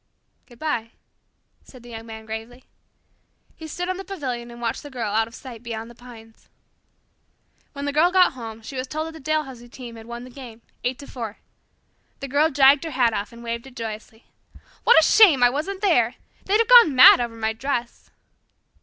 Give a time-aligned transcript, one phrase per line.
[0.47, 0.93] "Goodbye,"
[1.63, 2.63] said the Young Man gravely.
[3.55, 6.49] He stood on the pavilion and watched the Girl out of sight beyond the pines.
[7.73, 10.31] When the Girl got home she was told that the Dalhousie team had won the
[10.31, 11.37] game, eight to four.
[12.19, 14.25] The Girl dragged her hat off and waved it joyously.
[14.85, 16.15] "What a shame I wasn't there!
[16.45, 18.09] They'd have gone mad over my dress."